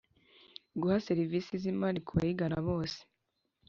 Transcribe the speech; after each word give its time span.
guha 0.81 0.97
serivisi 1.07 1.51
z 1.61 1.63
imari 1.71 1.99
kubayigana 2.07 2.57
bose 2.67 2.99